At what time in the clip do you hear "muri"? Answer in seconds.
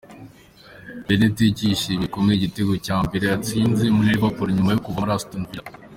3.95-4.09, 5.01-5.13